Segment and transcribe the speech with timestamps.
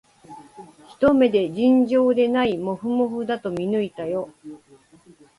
[0.89, 4.31] ひと目で、尋常でないもふもふだと見抜いたよ